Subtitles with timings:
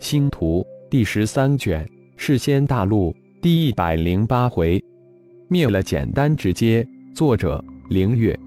[0.00, 1.86] 星图第十三卷，
[2.16, 4.82] 世仙大陆第一百零八回，
[5.48, 6.86] 灭了简单直接。
[7.14, 8.38] 作者：凌月。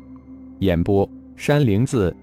[0.60, 2.16] 演播：山灵子。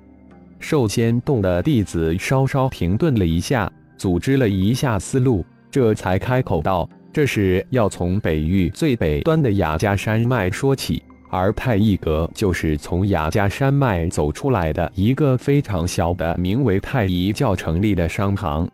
[0.59, 18.67] 寿仙洞的弟子稍稍停顿了一下，组织了一下思路，这才开口道：“这是要从北域最北端的雅加山脉说起。”而太一阁就是从雅加山脉走出来的一个非常小的，名为太一教成立的商行。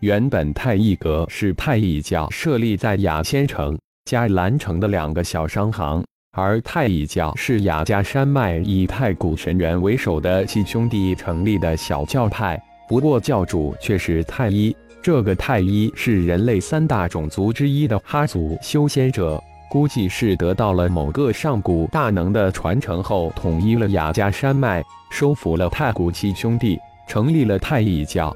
[0.00, 12.58] 原本太一阁是太一教设立在雅仙城、加兰城的两个小商行，而太一教是雅加山脉以太古神元为首的七兄弟成立的小教派。
[12.88, 19.38] 不过教主却是太一，这个太一是人类三大种族之一的哈族修仙者。
[19.70, 28.34] 估计是得到了某个上古大能的传承后，统一了雅加山脉，收服了太古七兄弟，成立了太一教。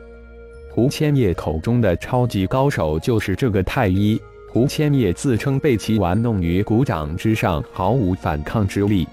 [0.75, 4.21] 胡千叶口中的超级高手就是这个太一。
[4.49, 9.07] 胡千叶自称被其玩弄于股掌之上，毫无反抗之力。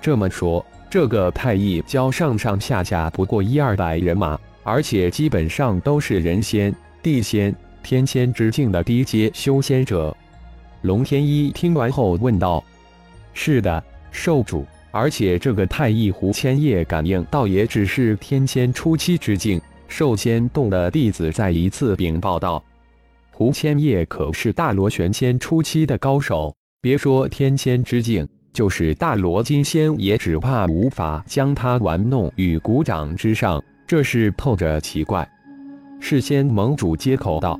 [0.00, 7.52] 这么说，这个太一教上上下下不过一二百人马，而且基本上都是人仙、地仙、
[7.82, 10.16] 天仙之境的低阶修仙者。
[10.82, 12.62] 龙天一听完后问道
[13.34, 14.64] ：“是的，受主。
[14.92, 22.62] 而且这个太一胡千叶感应倒也只是天仙初期之境。”寿仙洞的弟子再一次禀报道
[23.30, 33.62] ：“胡千叶可是大罗玄仙初期的高手，别说天仙之境，就是大罗金仙也只怕无法将他玩弄于股掌之上。
[33.86, 35.28] 这是透着奇怪。”
[36.00, 37.58] 事先盟主接口道：“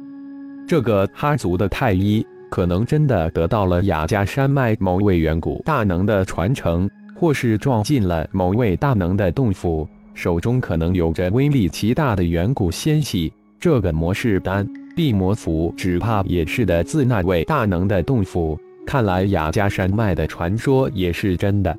[0.67, 13.33] 这个哈族的太医。”可能真的得到了雅加山脉某位远古大能的传承，或是撞进了某位大能的洞府，手中可能有着威力极大的远古仙器。
[13.61, 18.59] 这个魔士丹、地魔符，只怕也是的自那位大能的洞府。
[18.87, 21.77] 看来雅加山脉的传说也是真的。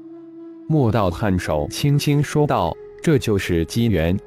[0.68, 4.18] 莫道颔首，轻轻说道：“这就是机缘。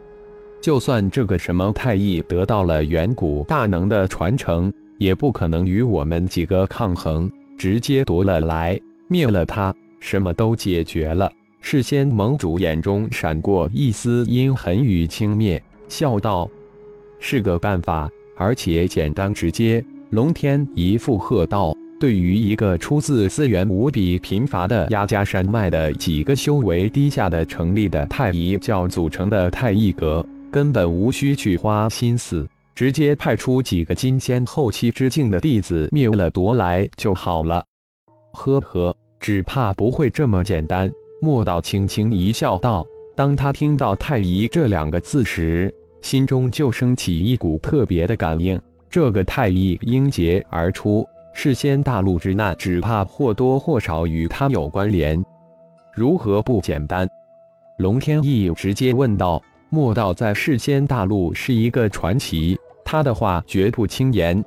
[0.61, 8.77] 就算这个什么太乙得到了远古大能的传承。”也不可能与我们几个抗衡，直接夺了来，
[9.07, 11.31] 灭了他，什么都解决了。
[11.61, 16.49] 事先盟主眼中闪过一丝阴狠与轻蔑，笑道
[17.21, 37.65] ：“是个办法，而且简单直接。”龙天一附和道：“对于一个出自资源无比贫乏的压家山脉的几个修为低下的成立的太乙教组成的太乙阁，根本无需去花心思。”直接派出几个金仙后期之境的弟子灭了夺来就好了。
[38.35, 40.89] 呵呵，只怕不会这么简单。
[41.21, 42.87] 莫道轻轻一笑，道
[43.17, 48.61] ：“当他听到太乙这两个字时，心中就升起一股特别的感应。
[48.89, 55.23] 这个太乙应劫而出，事先大陆之难，只怕或多或少与他有关联。
[55.93, 57.09] 如何不简单？”
[57.79, 64.43] 龙天翼直接问道：“莫道在世间大陆是一个传奇。”他的话绝不轻言。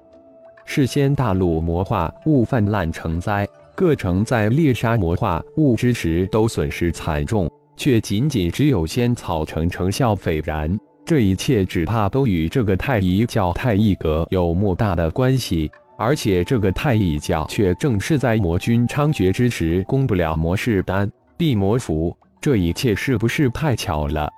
[0.66, 3.48] 事先大陆魔化物泛滥成灾，
[3.82, 10.72] 各城在猎杀魔化物之时都损失惨重，却仅仅只有仙草城成效斐然。
[11.04, 15.68] 这一切只怕都与这个太乙教太乙阁有莫大的关系。
[15.98, 24.30] 而且这个太乙教却正是在魔君猖獗之时攻不了魔士丹、地魔符，这一切是不是太巧了？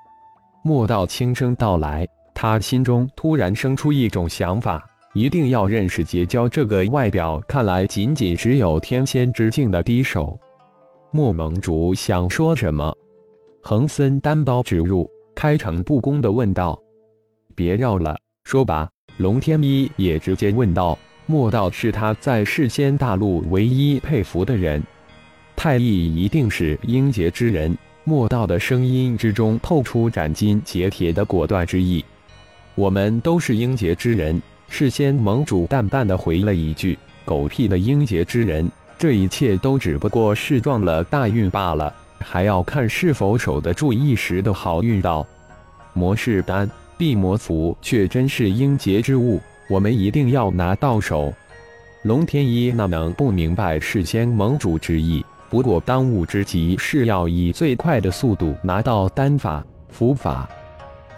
[0.63, 2.07] 莫道轻声道来。
[2.33, 4.81] 他心中突然生出一种想法，
[5.13, 10.38] 一定要认识结交这个外表看来仅仅只有天仙之境的低手。
[11.12, 12.91] 莫盟主想说什么？
[13.62, 16.78] 恒森单刀直入，开诚布公的问道
[17.56, 20.97] ：“别绕了，说吧。”龙天一也直接问道
[21.28, 24.81] ：“莫道是他在世间大陆唯一佩服的人，
[25.56, 32.03] 太乙一定是英杰之人。”莫道的声音之中透出斩金截铁的果断之意。
[32.75, 34.42] 我们都是英杰之人，
[34.73, 38.67] 事先盟主淡淡的回了一句：“狗屁的英杰之人，
[38.97, 45.23] 这一切都只不过是撞了大运罢了，还要看是否守得住一时的好运道。”
[45.93, 46.67] 魔士丹、
[46.97, 49.39] 地魔符却真是英杰之物，
[49.69, 51.31] 我们一定要拿到手。
[52.01, 55.23] 龙天一哪能不明白事先盟主之意？
[55.51, 60.49] 不过当务之急是要以最快的速度拿到丹法、符法。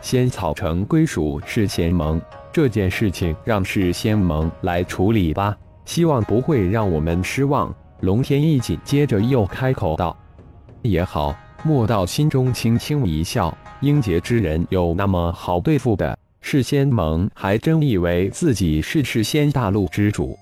[0.01, 2.21] 仙草城归属是仙盟，
[2.55, 7.75] 这件事情让是仙盟来处理吧，希望不会让我们失望。
[7.99, 10.15] 龙天一紧接着又开口道
[10.81, 11.35] ：“也好。”
[11.65, 16.17] 莫道心中轻轻一笑，英杰之人有那么好对付的？
[16.39, 20.33] 世仙盟还真以为自己是世仙大陆之主。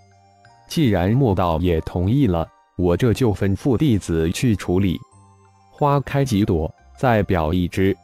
[0.67, 4.99] 既然莫道也同意了，我这就吩咐弟子去处理。
[5.71, 7.97] 花开几朵，再表一枝。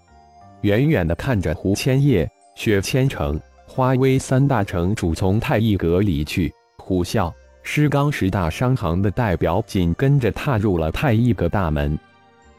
[0.61, 3.39] 远远的看着胡千叶、雪千城、
[3.71, 7.31] 花威三大城主从太一阁离去，虎啸、
[7.61, 11.97] 狮刚十大商行的代表紧跟着踏入了太一阁大门。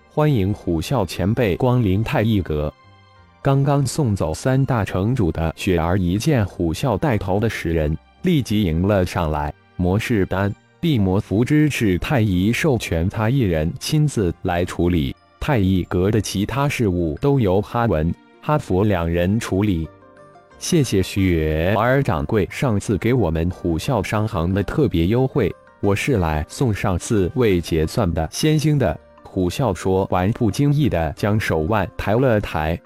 [0.09, 2.73] 欢迎虎啸前辈光临太一阁。
[3.43, 9.53] 刚刚送走三大城主的雪儿一见虎啸带头的十人，立即迎了上来。
[9.75, 15.15] 魔士丹、地魔符之事，太乙授权他一人亲自来处理。
[15.41, 19.89] 太乙阁的其他事务都由哈文、哈佛两人处理。
[20.61, 28.97] 谢谢雪儿掌柜上次给我们虎啸商行的特别优惠，我是来送上次未结算的仙星的。
[29.23, 32.79] 虎啸说完，不经意的将手腕抬了抬。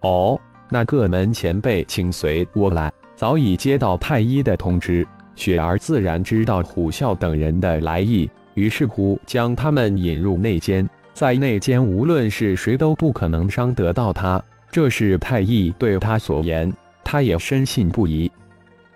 [0.00, 2.90] 哦，那各门前辈，请随我来。
[3.14, 5.06] 早已接到太医的通知，
[5.36, 10.88] 雪儿自然知道虎啸等人的来意，于是乎将他们引入内间。
[11.12, 14.42] 在内间，无论是谁都不可能伤得到他。
[14.70, 16.72] 这是太医对他所言，
[17.12, 18.32] 他也深信不疑。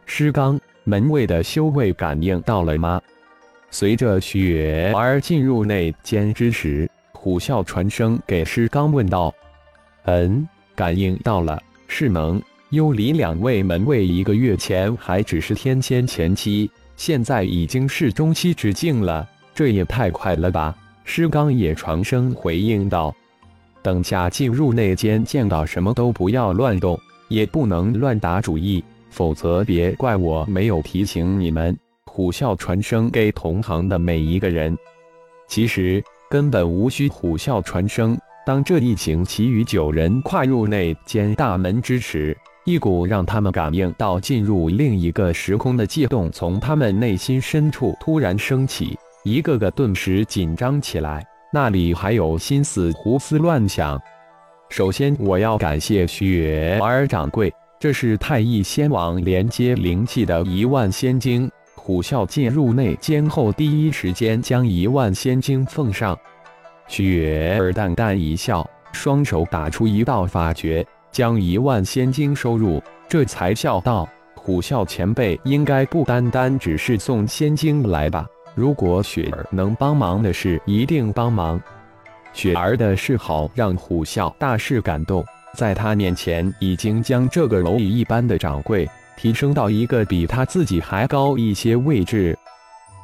[0.07, 2.99] 师刚门卫的修为感应到了吗？
[3.71, 9.35] 随着雪儿进入内间之时，虎啸传声给师刚问道
[10.07, 12.41] ：“嗯。”感应到了，是能、
[12.71, 20.75] 幽离两位门卫，一个月前还只是天仙前期，现在已经是中期之境了，这也太快了吧！
[21.05, 23.15] 师刚也传声回应道
[23.83, 26.99] ：“等下进入内间，见到什么都不要乱动，
[27.29, 31.77] 也不能乱打主意，否则别怪我没有提醒你们。”
[32.11, 34.75] 虎啸传声给同行的每一个人，
[35.49, 38.17] 其实根本无需虎啸传声。
[38.47, 42.35] 当这一行其余九人跨入内间大门之时，
[42.65, 54.01] 一股让他们感应到进入另一个时空的悸动从他们内心深处突然升起，一个个顿时紧张起来，那里还有心思胡思乱想。
[54.69, 61.51] 首先，我要感谢雪儿掌柜，这是太乙仙王连接灵气的一万仙晶。
[61.75, 66.19] 虎啸进入内间后，第一时间将一万仙晶奉上。
[66.89, 78.27] 雪儿淡淡一笑，双手打出一道法诀，将一万仙晶收入，这才笑道：“虎啸前辈应该不单单只是送仙晶来吧？
[78.55, 81.61] 如果雪儿能帮忙的事，一定帮忙。”
[82.37, 85.25] 雪儿的示好让虎啸大是感动，
[85.55, 88.87] 在他面前已经将这个蝼蚁一般的掌柜
[89.17, 92.39] 提升到一个比他自己还高一些位置。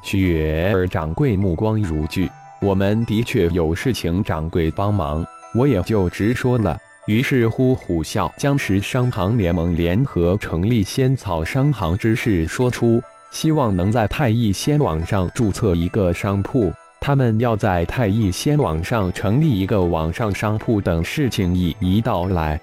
[0.03, 2.29] 雪儿掌柜目光如炬。
[2.61, 5.25] 我们的确有事情，掌柜帮忙，
[5.55, 6.77] 我也就直说了。
[7.07, 16.71] 于是乎，虎啸将十商行联盟联合成立仙草商行之事说出，希望能在太乙仙网上注册一个商铺。
[17.05, 22.61] 他们要在太乙仙网上成立一个网上商铺等事情一一道来，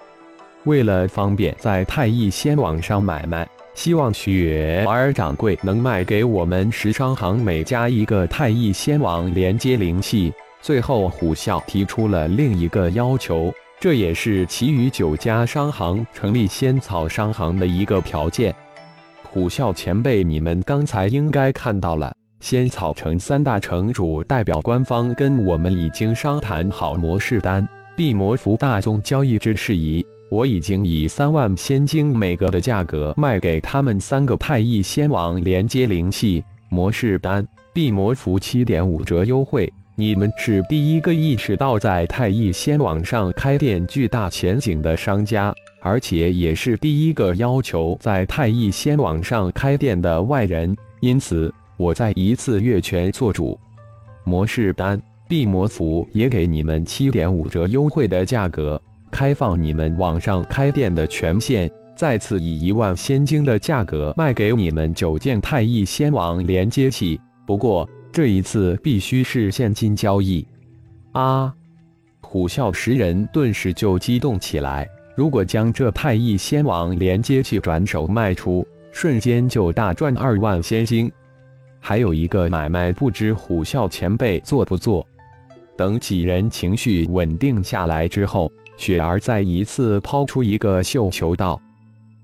[0.63, 3.45] 为了方便在太乙仙网上买卖。
[3.75, 10.33] 希望雪儿掌柜能卖给我们十商行每家一个太乙仙网连接灵气。
[10.62, 18.56] 最后，虎啸提出了另一个要求，这也是其余九家商行成立仙草商行的一个条件。
[19.21, 27.67] 虎啸前辈，你们刚才应该看到了，仙草城三大城主代表官方跟我们已经商谈好模式单、
[27.98, 30.05] 地魔符大宗交易之事宜。
[30.31, 39.72] 我已经以三万仙晶每个的价格卖给他们三个太乙仙王连接灵气模式单，地魔符七点五折优惠。
[39.96, 50.74] 你们是第一个意识到在太乙仙网上开店巨大前景的商家，而且也是第一个要求在太乙仙网上开店的外人。
[51.01, 53.57] 因此，我再一次越权做主，
[54.25, 58.79] 模式单、地魔符也给你们七点五折优惠的价格。
[59.09, 67.17] 开放你们网上开店的权限，再次以一万仙晶的价格卖给你们九件太乙仙王连接器。
[67.48, 70.45] 不过这一次必须是现金交易。
[71.13, 71.53] 啊！
[72.19, 74.86] 虎啸十人顿时就激动起来。
[75.15, 81.09] 如果将这太乙仙王连接器转手卖出，瞬间就大赚二万仙晶。
[81.79, 85.05] 还有一个买卖，不知虎啸前辈做不做？
[85.77, 88.51] 等几人情绪稳定下来之后。
[88.77, 91.62] 雪儿再一次抛出一个绣球，道：“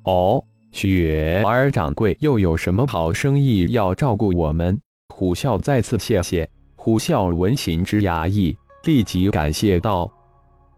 [0.03, 4.79] 哦，雪儿掌柜又有什么好生意要照顾我们？”
[5.13, 6.49] 虎啸再次谢谢。
[6.77, 10.09] 虎啸闻琴之衙役，立即感谢道：“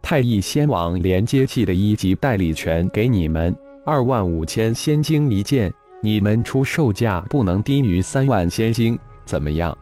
[0.01, 3.55] 太乙仙王连接器的一级代理权给你们，
[3.85, 9.77] 二万五千仙晶一件，你们出售价不能低于三万仙晶，怎么样？”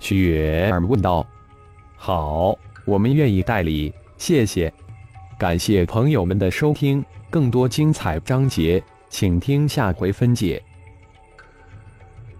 [0.00, 1.26] 雪儿问道。
[1.94, 4.72] “好，我们愿意代理，谢谢。
[5.38, 10.62] 感谢朋友们的收听，更多精彩章节，请听下回分解。”